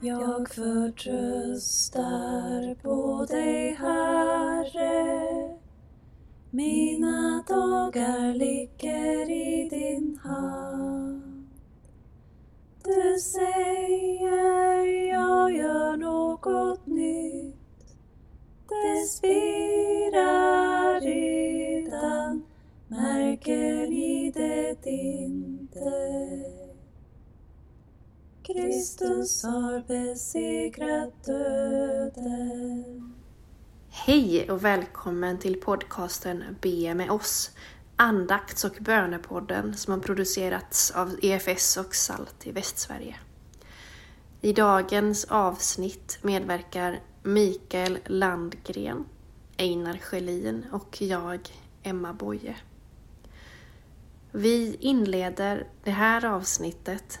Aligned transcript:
Jag 0.00 0.48
förtröstar 0.48 1.94
på 2.74 3.24
dig, 3.24 3.74
Herre. 3.74 5.26
Mina 6.50 7.44
dagar 7.48 8.34
ligger 8.34 9.30
i 9.30 9.68
din 9.68 10.18
hand. 10.22 11.48
Du 12.84 13.18
säger 13.18 15.08
jag 15.08 15.52
gör 15.52 15.96
något 15.96 16.86
nytt. 16.86 17.56
Det 18.68 19.06
spirar 19.08 21.00
redan, 21.00 22.42
märker 22.88 23.86
ni 23.88 24.32
det 24.34 24.90
inte? 24.90 26.47
Kristus 28.58 29.42
har 29.42 29.80
besegrat 29.88 31.24
döden. 31.24 33.14
Hej 33.90 34.50
och 34.50 34.64
välkommen 34.64 35.38
till 35.38 35.60
podcasten 35.60 36.44
Be 36.60 36.94
med 36.94 37.10
oss, 37.10 37.50
andakts 37.96 38.64
och 38.64 38.76
bönepodden 38.80 39.76
som 39.76 39.92
har 39.92 40.00
producerats 40.00 40.90
av 40.90 41.18
EFS 41.22 41.76
och 41.76 41.94
SALT 41.94 42.46
i 42.46 42.52
Västsverige. 42.52 43.16
I 44.40 44.52
dagens 44.52 45.24
avsnitt 45.24 46.18
medverkar 46.22 47.00
Mikael 47.22 47.98
Landgren, 48.06 49.04
Einar 49.56 49.98
Schelin 49.98 50.66
och 50.72 51.02
jag, 51.02 51.40
Emma 51.82 52.12
Boye. 52.12 52.56
Vi 54.32 54.76
inleder 54.80 55.66
det 55.84 55.90
här 55.90 56.24
avsnittet 56.24 57.20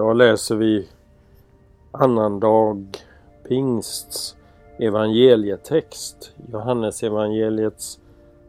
Idag 0.00 0.16
läser 0.16 0.56
vi 0.56 0.88
annandag 1.90 2.84
pingsts 3.48 4.36
evangelietext, 4.78 6.32
Johannes 6.52 7.02
evangeliets 7.02 8.00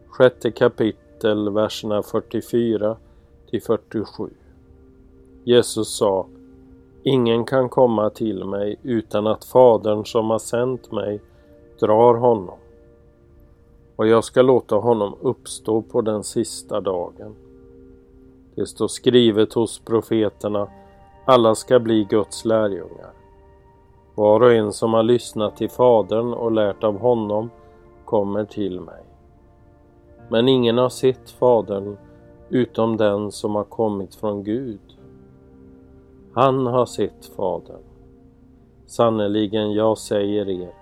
sjätte 0.08 0.50
kapitel, 0.50 1.50
verserna 1.50 2.02
44 2.02 2.96
till 3.50 3.62
47. 3.62 4.30
Jesus 5.44 5.96
sa 5.96 6.26
Ingen 7.02 7.44
kan 7.44 7.68
komma 7.68 8.10
till 8.10 8.44
mig 8.44 8.76
utan 8.82 9.26
att 9.26 9.44
Fadern 9.44 10.04
som 10.04 10.30
har 10.30 10.38
sänt 10.38 10.92
mig 10.92 11.20
drar 11.80 12.14
honom 12.14 12.58
och 13.96 14.06
jag 14.06 14.24
ska 14.24 14.42
låta 14.42 14.76
honom 14.76 15.14
uppstå 15.20 15.82
på 15.82 16.00
den 16.00 16.24
sista 16.24 16.80
dagen. 16.80 17.34
Det 18.54 18.66
står 18.66 18.88
skrivet 18.88 19.52
hos 19.52 19.78
profeterna 19.78 20.68
alla 21.24 21.54
ska 21.54 21.78
bli 21.78 22.04
Guds 22.04 22.44
lärjungar. 22.44 23.12
Var 24.14 24.40
och 24.40 24.52
en 24.52 24.72
som 24.72 24.94
har 24.94 25.02
lyssnat 25.02 25.56
till 25.56 25.70
Fadern 25.70 26.32
och 26.32 26.52
lärt 26.52 26.84
av 26.84 26.98
honom 26.98 27.50
kommer 28.04 28.44
till 28.44 28.80
mig. 28.80 29.02
Men 30.28 30.48
ingen 30.48 30.78
har 30.78 30.88
sett 30.88 31.30
Fadern 31.30 31.96
utom 32.48 32.96
den 32.96 33.32
som 33.32 33.54
har 33.54 33.64
kommit 33.64 34.14
från 34.14 34.44
Gud. 34.44 34.80
Han 36.34 36.66
har 36.66 36.86
sett 36.86 37.26
Fadern. 37.36 37.82
Sannerligen, 38.86 39.72
jag 39.72 39.98
säger 39.98 40.48
er, 40.48 40.74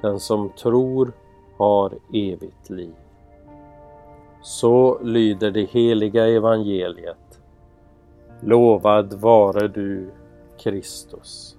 den 0.00 0.20
som 0.20 0.50
tror 0.50 1.12
har 1.56 1.92
evigt 2.12 2.70
liv. 2.70 2.94
Så 4.42 4.98
lyder 5.02 5.50
det 5.50 5.70
heliga 5.70 6.26
evangeliet 6.26 7.27
Lovad 8.40 9.14
vare 9.14 9.68
du, 9.68 10.10
Kristus. 10.58 11.54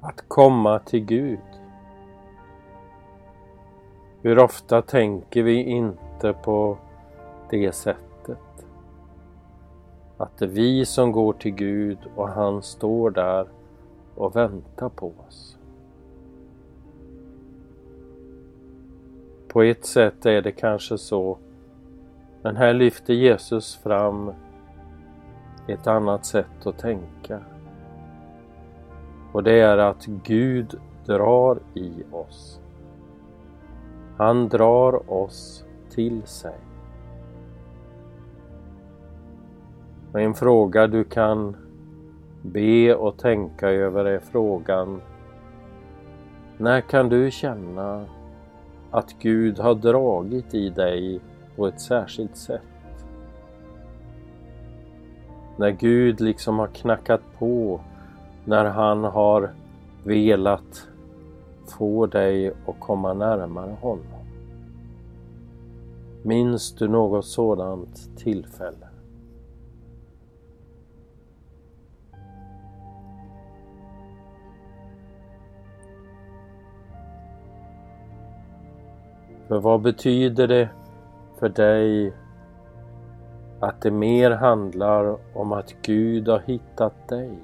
Att 0.00 0.24
komma 0.28 0.78
till 0.78 1.04
Gud. 1.04 1.55
Hur 4.26 4.38
ofta 4.38 4.82
tänker 4.82 5.42
vi 5.42 5.62
inte 5.62 6.32
på 6.32 6.78
det 7.50 7.72
sättet? 7.72 8.66
Att 10.16 10.38
det 10.38 10.44
är 10.44 10.48
vi 10.48 10.86
som 10.86 11.12
går 11.12 11.32
till 11.32 11.54
Gud 11.54 11.98
och 12.16 12.28
han 12.28 12.62
står 12.62 13.10
där 13.10 13.46
och 14.14 14.36
väntar 14.36 14.88
på 14.88 15.12
oss. 15.28 15.58
På 19.48 19.62
ett 19.62 19.84
sätt 19.84 20.26
är 20.26 20.42
det 20.42 20.52
kanske 20.52 20.98
så, 20.98 21.38
men 22.42 22.56
här 22.56 22.74
lyfter 22.74 23.14
Jesus 23.14 23.76
fram 23.76 24.32
ett 25.68 25.86
annat 25.86 26.26
sätt 26.26 26.66
att 26.66 26.78
tänka. 26.78 27.40
Och 29.32 29.42
det 29.42 29.60
är 29.60 29.78
att 29.78 30.06
Gud 30.06 30.78
drar 31.04 31.58
i 31.74 31.92
oss. 32.12 32.60
Han 34.16 34.48
drar 34.48 35.12
oss 35.12 35.64
till 35.90 36.22
sig. 36.22 36.54
Och 40.12 40.20
en 40.20 40.34
fråga 40.34 40.86
du 40.86 41.04
kan 41.04 41.56
be 42.42 42.94
och 42.94 43.16
tänka 43.16 43.68
över 43.68 44.04
är 44.04 44.18
frågan 44.18 45.00
När 46.58 46.80
kan 46.80 47.08
du 47.08 47.30
känna 47.30 48.06
att 48.90 49.14
Gud 49.20 49.58
har 49.58 49.74
dragit 49.74 50.54
i 50.54 50.70
dig 50.70 51.20
på 51.56 51.66
ett 51.66 51.80
särskilt 51.80 52.36
sätt? 52.36 52.62
När 55.56 55.70
Gud 55.70 56.20
liksom 56.20 56.58
har 56.58 56.66
knackat 56.66 57.20
på, 57.38 57.80
när 58.44 58.64
han 58.64 59.04
har 59.04 59.50
velat 60.04 60.88
få 61.70 62.06
dig 62.06 62.48
att 62.48 62.80
komma 62.80 63.14
närmare 63.14 63.76
honom. 63.80 64.26
Minns 66.22 66.74
du 66.74 66.88
något 66.88 67.24
sådant 67.24 68.18
tillfälle? 68.18 68.86
För 79.48 79.58
vad 79.58 79.82
betyder 79.82 80.48
det 80.48 80.68
för 81.38 81.48
dig 81.48 82.12
att 83.60 83.80
det 83.80 83.90
mer 83.90 84.30
handlar 84.30 85.18
om 85.34 85.52
att 85.52 85.74
Gud 85.82 86.28
har 86.28 86.38
hittat 86.38 87.08
dig 87.08 87.38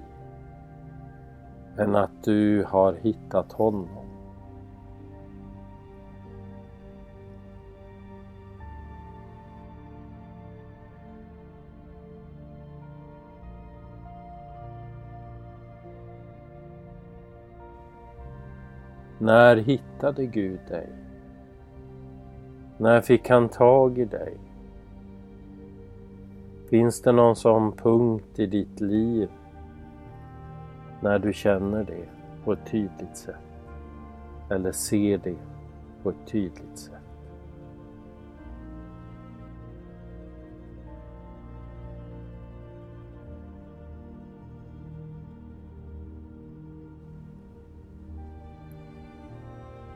än 1.79 1.97
att 1.97 2.25
du 2.25 2.65
har 2.69 2.93
hittat 2.93 3.53
honom? 3.53 4.02
När 19.23 19.57
hittade 19.57 20.27
Gud 20.27 20.61
dig? 20.69 20.89
När 22.79 23.01
fick 23.01 23.29
han 23.29 23.49
tag 23.49 23.99
i 23.99 24.05
dig? 24.05 24.37
Finns 26.71 27.03
det 27.03 27.13
någon 27.13 27.37
sån 27.37 27.73
punkt 27.73 28.39
i 28.39 28.47
ditt 28.47 28.81
liv 28.81 29.29
när 31.01 31.19
du 31.19 31.33
känner 31.33 31.85
det 31.85 32.05
på 32.45 32.53
ett 32.53 32.67
tydligt 32.71 33.17
sätt? 33.17 33.37
Eller 34.51 34.73
ser 34.73 35.19
det 35.19 35.37
på 36.03 36.11
ett 36.11 36.27
tydligt 36.27 36.79
sätt? 36.79 37.02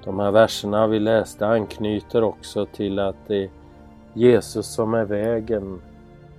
De 0.07 0.19
här 0.19 0.31
verserna 0.31 0.87
vi 0.87 0.99
läste 0.99 1.47
anknyter 1.47 2.23
också 2.23 2.67
till 2.67 2.99
att 2.99 3.17
det 3.27 3.45
är 3.45 3.51
Jesus 4.15 4.67
som 4.67 4.95
är 4.95 5.05
vägen 5.05 5.81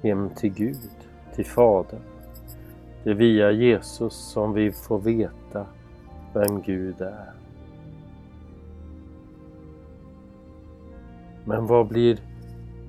hem 0.01 0.29
till 0.29 0.53
Gud, 0.53 0.89
till 1.35 1.45
Fadern. 1.45 1.99
Det 3.03 3.09
är 3.09 3.13
via 3.13 3.51
Jesus 3.51 4.13
som 4.13 4.53
vi 4.53 4.71
får 4.71 4.99
veta 4.99 5.65
vem 6.33 6.61
Gud 6.61 7.01
är. 7.01 7.33
Men 11.45 11.67
vad 11.67 11.87
blir 11.87 12.19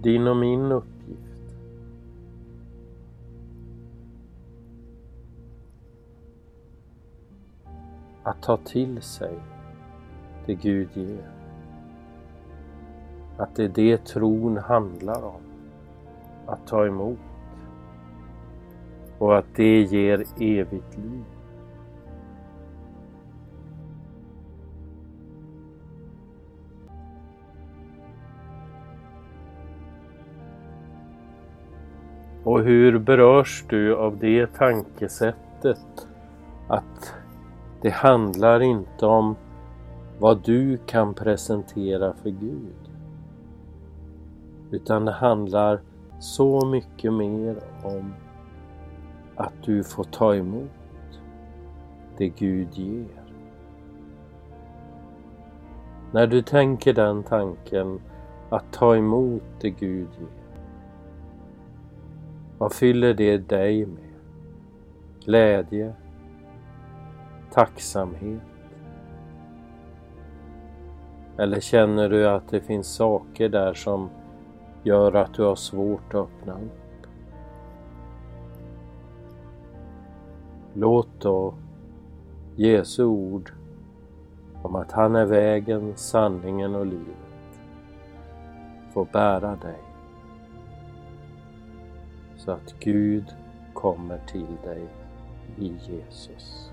din 0.03 0.27
och 0.27 0.37
min 0.37 0.73
uppgift? 0.73 1.55
Att 8.23 8.43
ta 8.43 8.57
till 8.57 9.03
sig 9.03 9.39
det 10.49 10.55
Gud 10.55 10.89
ger. 10.93 11.31
Att 13.37 13.55
det 13.57 13.65
är 13.65 13.69
det 13.69 14.05
tron 14.05 14.57
handlar 14.57 15.25
om. 15.25 15.41
Att 16.47 16.67
ta 16.67 16.87
emot. 16.87 17.19
Och 19.19 19.39
att 19.39 19.55
det 19.55 19.81
ger 19.81 20.25
evigt 20.41 20.97
liv. 20.97 21.25
Och 32.45 32.61
hur 32.61 32.99
berörs 32.99 33.65
du 33.69 33.97
av 33.97 34.19
det 34.19 34.47
tankesättet 34.47 36.09
att 36.69 37.15
det 37.83 37.91
handlar 37.91 38.61
inte 38.61 39.07
om 39.07 39.37
vad 40.19 40.45
du 40.45 40.79
kan 40.87 41.15
presentera 41.15 42.13
för 42.13 42.31
Gud. 42.31 42.91
Utan 44.71 45.05
det 45.05 45.13
handlar 45.13 45.81
så 46.21 46.67
mycket 46.67 47.13
mer 47.13 47.59
om 47.85 48.15
att 49.37 49.53
du 49.65 49.85
får 49.85 50.05
ta 50.05 50.35
emot 50.35 50.71
det 52.17 52.29
Gud 52.29 52.69
ger. 52.75 53.23
När 56.13 56.27
du 56.27 56.43
tänker 56.43 56.95
den 56.95 57.23
tanken 57.23 58.01
att 58.51 58.73
ta 58.73 58.97
emot 58.97 59.43
det 59.61 59.71
Gud 59.71 60.09
ger. 60.19 60.29
Vad 62.59 62.73
fyller 62.73 63.15
det 63.15 63.39
dig 63.39 63.87
med? 63.87 64.15
Glädje? 65.25 65.95
Tacksamhet? 67.53 68.58
Eller 71.39 71.61
känner 71.61 72.09
du 72.09 72.29
att 72.29 72.49
det 72.49 72.61
finns 72.61 72.95
saker 72.95 73.49
där 73.49 73.75
som 73.75 74.11
gör 74.83 75.17
att 75.17 75.35
du 75.35 75.43
har 75.43 75.55
svårt 75.55 76.15
att 76.15 76.21
öppna 76.21 76.53
upp? 76.53 77.07
Låt 80.75 81.21
då 81.21 81.55
Jesu 82.57 83.05
ord 83.05 83.53
om 84.63 84.75
att 84.77 84.93
han 84.93 85.17
är 85.17 85.25
vägen, 85.25 85.93
sanningen 85.97 86.75
och 86.75 86.87
livet 86.87 87.29
få 88.93 89.05
bära 89.05 89.57
dig 89.57 89.79
så 92.37 92.53
att 92.53 92.75
Gud 92.81 93.25
kommer 93.75 94.19
till 94.19 94.57
dig 94.65 94.87
i 95.57 95.77
Jesus. 95.93 96.68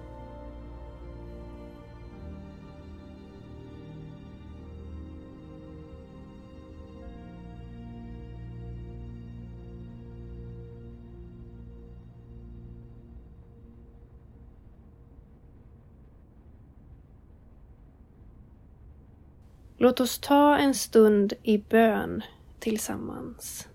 Låt 19.85 19.99
oss 19.99 20.19
ta 20.19 20.57
en 20.57 20.73
stund 20.73 21.33
i 21.43 21.57
bön 21.57 22.23
tillsammans. 22.59 23.67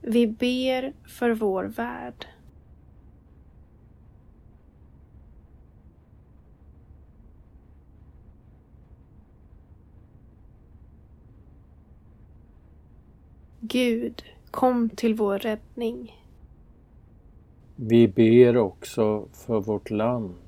Vi 0.00 0.26
ber 0.26 0.92
för 1.08 1.30
vår 1.30 1.64
värld. 1.64 2.26
Gud, 13.60 14.22
kom 14.50 14.90
till 14.90 15.14
vår 15.14 15.38
räddning. 15.38 16.24
Vi 17.76 18.08
ber 18.08 18.56
också 18.56 19.28
för 19.32 19.60
vårt 19.60 19.90
land. 19.90 20.47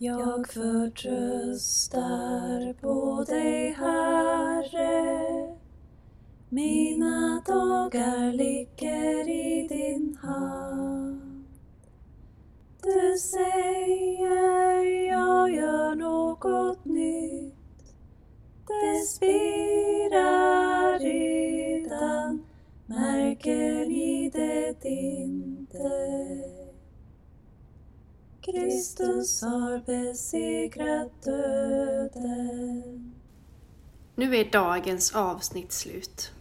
Jag 0.00 0.48
förtröstar 0.48 1.92
på 2.80 3.24
dig, 3.28 3.70
Herre. 3.72 5.56
Mina 6.48 7.42
dagar 7.46 8.32
ligger 8.32 9.28
i 9.28 9.68
din 9.68 10.18
hand. 10.22 11.44
Du 12.82 13.18
säger 13.18 13.87
Kristus 28.68 29.42
har 29.42 29.82
besegrat 29.86 31.22
döden. 31.24 33.14
Nu 34.14 34.36
är 34.36 34.50
dagens 34.50 35.14
avsnitt 35.14 35.72
slut. 35.72 36.32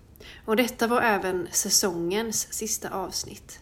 Och 0.46 0.56
detta 0.56 0.88
var 0.88 1.02
även 1.02 1.48
säsongens 1.52 2.54
sista 2.54 2.90
avsnitt. 2.90 3.60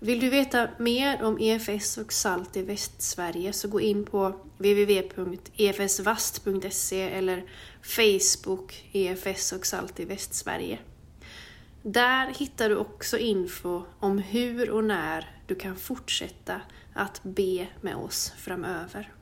Vill 0.00 0.20
du 0.20 0.30
veta 0.30 0.68
mer 0.78 1.22
om 1.22 1.38
EFS 1.40 1.98
och 1.98 2.12
SALT 2.12 2.56
i 2.56 2.62
Västsverige 2.62 3.52
så 3.52 3.68
gå 3.68 3.80
in 3.80 4.04
på 4.04 4.32
www.efsvast.se 4.58 7.02
eller 7.02 7.44
Facebook 7.82 8.88
EFS 8.92 9.52
och 9.52 9.66
SALT 9.66 10.00
i 10.00 10.04
Västsverige. 10.04 10.78
Där 11.82 12.26
hittar 12.26 12.68
du 12.68 12.76
också 12.76 13.18
info 13.18 13.82
om 14.00 14.18
hur 14.18 14.70
och 14.70 14.84
när 14.84 15.40
du 15.46 15.54
kan 15.54 15.76
fortsätta 15.76 16.60
att 16.96 17.20
be 17.22 17.66
med 17.80 17.96
oss 17.96 18.32
framöver. 18.36 19.12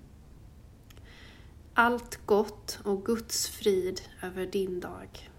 Allt 1.74 2.26
gott 2.26 2.80
och 2.84 3.04
Guds 3.04 3.48
frid 3.48 4.00
över 4.22 4.46
din 4.46 4.80
dag. 4.80 5.30